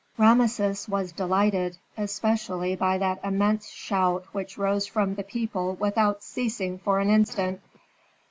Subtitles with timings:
[0.17, 6.79] Rameses was delighted, especially by that immense shout which rose from the people without ceasing
[6.79, 7.61] for an instant.